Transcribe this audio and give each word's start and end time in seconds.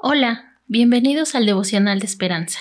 Hola, 0.00 0.60
bienvenidos 0.68 1.34
al 1.34 1.44
devocional 1.44 1.98
de 1.98 2.06
esperanza. 2.06 2.60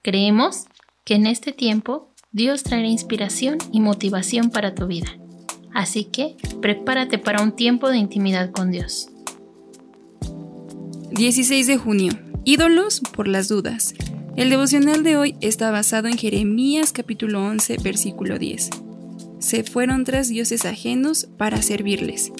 Creemos 0.00 0.66
que 1.04 1.16
en 1.16 1.26
este 1.26 1.50
tiempo 1.52 2.14
Dios 2.30 2.62
traerá 2.62 2.86
inspiración 2.86 3.58
y 3.72 3.80
motivación 3.80 4.50
para 4.50 4.76
tu 4.76 4.86
vida. 4.86 5.08
Así 5.74 6.04
que 6.04 6.36
prepárate 6.62 7.18
para 7.18 7.42
un 7.42 7.56
tiempo 7.56 7.90
de 7.90 7.96
intimidad 7.98 8.52
con 8.52 8.70
Dios. 8.70 9.08
16 11.10 11.66
de 11.66 11.78
junio. 11.78 12.12
Ídolos 12.44 13.00
por 13.12 13.26
las 13.26 13.48
dudas. 13.48 13.96
El 14.36 14.48
devocional 14.48 15.02
de 15.02 15.16
hoy 15.16 15.34
está 15.40 15.72
basado 15.72 16.06
en 16.06 16.16
Jeremías 16.16 16.92
capítulo 16.92 17.44
11 17.44 17.78
versículo 17.82 18.38
10. 18.38 18.70
Se 19.40 19.64
fueron 19.64 20.04
tras 20.04 20.28
dioses 20.28 20.64
ajenos 20.64 21.26
para 21.38 21.60
servirles. 21.60 22.30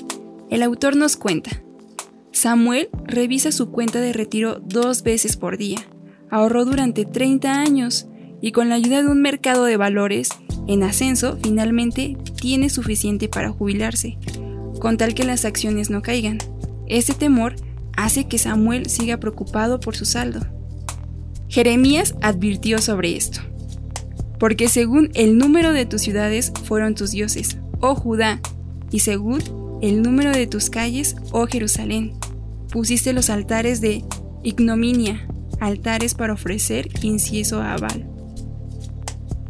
El 0.49 0.63
autor 0.63 0.95
nos 0.95 1.17
cuenta. 1.17 1.61
Samuel 2.39 2.89
revisa 3.05 3.51
su 3.51 3.73
cuenta 3.73 4.01
de 4.01 4.13
retiro 4.13 4.61
dos 4.65 5.03
veces 5.03 5.37
por 5.37 5.59
día. 5.59 5.79
Ahorró 6.31 6.65
durante 6.65 7.05
30 7.05 7.53
años 7.53 8.07
y 8.41 8.53
con 8.53 8.69
la 8.69 8.77
ayuda 8.77 9.03
de 9.03 9.09
un 9.09 9.21
mercado 9.21 9.65
de 9.65 9.77
valores 9.77 10.29
en 10.69 10.85
ascenso 10.85 11.37
finalmente 11.43 12.17
tiene 12.41 12.71
suficiente 12.71 13.29
para 13.29 13.51
jubilarse, 13.51 14.19
con 14.79 14.97
tal 14.99 15.15
que 15.15 15.25
las 15.25 15.45
acciones 15.45 15.91
no 15.91 16.01
caigan. 16.01 16.39
Este 16.87 17.13
temor 17.13 17.57
hace 17.97 18.29
que 18.29 18.39
Samuel 18.39 18.89
siga 18.89 19.17
preocupado 19.17 19.81
por 19.81 19.97
su 19.97 20.05
saldo. 20.05 20.47
Jeremías 21.49 22.15
advirtió 22.23 22.79
sobre 22.79 23.17
esto. 23.17 23.41
Porque 24.39 24.69
según 24.69 25.11
el 25.15 25.39
número 25.39 25.73
de 25.73 25.87
tus 25.87 26.03
ciudades 26.03 26.53
fueron 26.63 26.95
tus 26.95 27.11
dioses, 27.11 27.59
oh 27.81 27.97
Judá, 27.97 28.41
y 28.93 29.01
según 29.01 29.43
el 29.83 30.03
número 30.03 30.31
de 30.31 30.47
tus 30.47 30.71
calles, 30.71 31.17
oh 31.33 31.49
Jerusalén 31.49 32.18
pusiste 32.71 33.13
los 33.13 33.31
altares 33.31 33.81
de 33.81 34.05
ignominia, 34.43 35.27
altares 35.61 36.15
para 36.15 36.35
ofrecer 36.35 36.89
incienso 37.03 37.61
a 37.61 37.75
Abal. 37.75 38.09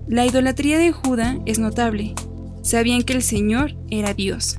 La 0.06 0.24
idolatría 0.24 0.78
de 0.78 0.92
Judá 0.92 1.38
es 1.44 1.58
notable. 1.58 2.14
Sabían 2.62 3.02
que 3.02 3.12
el 3.12 3.22
Señor 3.22 3.76
era 3.90 4.14
Dios. 4.14 4.58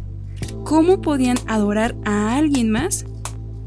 ¿Cómo 0.63 1.01
podían 1.01 1.37
adorar 1.47 1.95
a 2.05 2.37
alguien 2.37 2.69
más? 2.69 3.05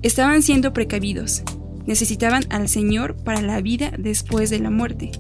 Estaban 0.03 0.43
siendo 0.43 0.73
precavidos. 0.73 1.43
Necesitaban 1.87 2.45
al 2.51 2.69
Señor 2.69 3.17
para 3.25 3.43
la 3.43 3.61
vida 3.61 3.93
después 3.99 4.51
de 4.51 4.61
la 4.61 4.71
muerte, 4.71 5.11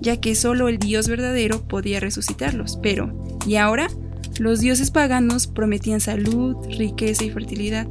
ya 0.00 0.20
que 0.20 0.34
solo 0.34 0.68
el 0.68 0.78
Dios 0.78 1.08
verdadero 1.08 1.62
podía 1.62 2.00
resucitarlos. 2.00 2.78
Pero, 2.82 3.38
¿y 3.46 3.56
ahora? 3.56 3.88
Los 4.38 4.60
dioses 4.60 4.90
paganos 4.90 5.46
prometían 5.46 6.00
salud, 6.00 6.56
riqueza 6.76 7.24
y 7.24 7.30
fertilidad. 7.30 7.86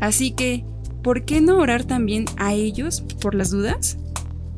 Así 0.00 0.32
que, 0.32 0.64
¿por 1.02 1.24
qué 1.24 1.40
no 1.40 1.58
orar 1.58 1.84
también 1.84 2.24
a 2.36 2.54
ellos 2.54 3.02
por 3.20 3.34
las 3.34 3.50
dudas? 3.50 3.98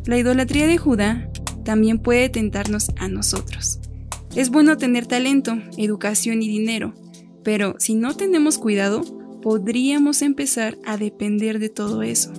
La 0.06 0.18
idolatría 0.18 0.66
de 0.66 0.78
Judá 0.78 1.30
también 1.64 1.98
puede 1.98 2.28
tentarnos 2.28 2.90
a 2.96 3.08
nosotros. 3.08 3.80
Es 4.34 4.50
bueno 4.50 4.76
tener 4.78 5.06
talento, 5.06 5.58
educación 5.76 6.42
y 6.42 6.48
dinero, 6.48 6.94
pero 7.44 7.76
si 7.78 7.94
no 7.94 8.16
tenemos 8.16 8.58
cuidado, 8.58 9.02
podríamos 9.42 10.22
empezar 10.22 10.78
a 10.84 10.96
depender 10.96 11.58
de 11.58 11.68
todo 11.68 12.02
eso. 12.02 12.32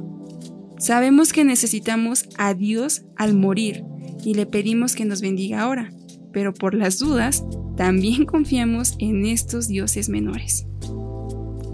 Sabemos 0.80 1.32
que 1.32 1.44
necesitamos 1.44 2.26
a 2.38 2.54
Dios 2.54 3.04
al 3.16 3.36
morir 3.36 3.84
y 4.24 4.34
le 4.34 4.46
pedimos 4.46 4.96
que 4.96 5.06
nos 5.06 5.22
bendiga 5.22 5.62
ahora, 5.62 5.94
pero 6.32 6.54
por 6.54 6.74
las 6.74 7.00
dudas, 7.00 7.44
también 7.78 8.26
confiamos 8.26 8.96
en 9.00 9.26
estos 9.26 9.68
dioses 9.68 10.10
menores. 10.10 10.66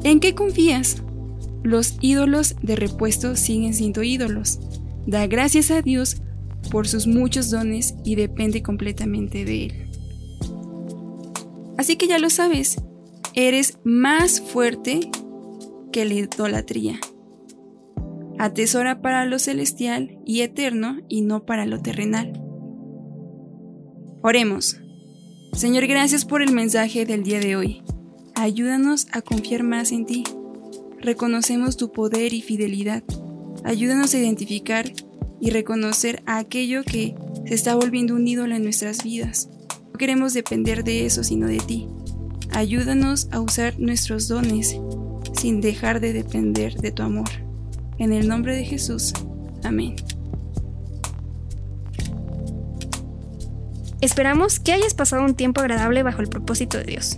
¿En 0.04 0.20
qué 0.20 0.36
confías? 0.36 1.02
Los 1.64 1.98
ídolos 2.02 2.56
de 2.62 2.76
repuesto 2.76 3.36
siguen 3.36 3.74
siendo 3.74 4.04
ídolos. 4.04 4.60
Da 5.06 5.28
gracias 5.28 5.72
a 5.72 5.82
Dios 5.82 6.22
por 6.72 6.88
sus 6.88 7.08
muchos 7.08 7.50
dones 7.50 7.96
y 8.04 8.16
depende 8.16 8.62
completamente 8.62 9.44
de 9.44 9.66
Él. 9.66 9.90
Así 11.78 11.96
que 11.96 12.08
ya 12.08 12.20
lo 12.20 12.30
sabes, 12.30 12.82
eres 13.34 13.78
más 13.84 14.42
fuerte 14.42 15.00
que 15.92 16.06
la 16.06 16.14
idolatría. 16.14 17.00
Atesora 18.38 19.02
para 19.02 19.26
lo 19.26 19.40
celestial 19.40 20.20
y 20.26 20.42
eterno 20.42 21.00
y 21.10 21.22
no 21.22 21.46
para 21.46 21.66
lo 21.66 21.82
terrenal. 21.82 22.34
Oremos. 24.22 24.80
Señor, 25.54 25.88
gracias 25.88 26.26
por 26.26 26.42
el 26.42 26.52
mensaje 26.54 27.06
del 27.06 27.24
día 27.24 27.40
de 27.40 27.56
hoy. 27.56 27.82
Ayúdanos 28.36 29.08
a 29.12 29.22
confiar 29.22 29.64
más 29.64 29.92
en 29.92 30.06
ti 30.06 30.24
reconocemos 31.02 31.78
tu 31.78 31.92
poder 31.92 32.34
y 32.34 32.42
fidelidad. 32.42 33.04
Ayúdanos 33.64 34.14
a 34.14 34.18
identificar 34.18 34.92
y 35.42 35.50
reconocer 35.52 36.22
a 36.26 36.38
aquello 36.38 36.84
que 36.84 37.16
se 37.46 37.54
está 37.54 37.76
volviendo 37.76 38.16
un 38.16 38.28
ídolo 38.28 38.56
en 38.56 38.64
nuestras 38.64 39.04
vidas. 39.04 39.50
No 39.92 39.98
queremos 39.98 40.34
depender 40.34 40.84
de 40.84 41.06
eso, 41.06 41.24
sino 41.24 41.48
de 41.48 41.58
ti. 41.58 41.88
Ayúdanos 42.52 43.28
a 43.32 43.40
usar 43.40 43.80
nuestros 43.80 44.28
dones 44.28 44.76
sin 45.34 45.62
dejar 45.62 46.00
de 46.00 46.14
depender 46.14 46.76
de 46.76 46.92
tu 46.92 47.04
amor. 47.04 47.30
En 47.98 48.14
el 48.14 48.28
nombre 48.28 48.56
de 48.56 48.66
Jesús. 48.66 49.14
Amén. 49.64 49.96
Esperamos 54.02 54.60
que 54.60 54.72
hayas 54.72 54.94
pasado 54.94 55.24
un 55.24 55.36
tiempo 55.36 55.60
agradable 55.60 56.04
bajo 56.04 56.22
el 56.22 56.30
propósito 56.30 56.78
de 56.78 56.86
Dios. 56.86 57.18